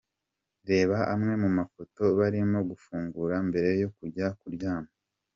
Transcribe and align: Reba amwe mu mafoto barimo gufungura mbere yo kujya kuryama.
Reba 0.69 0.97
amwe 1.13 1.33
mu 1.43 1.49
mafoto 1.57 2.03
barimo 2.19 2.59
gufungura 2.69 3.35
mbere 3.47 3.69
yo 3.81 3.89
kujya 3.97 4.27
kuryama. 4.39 4.91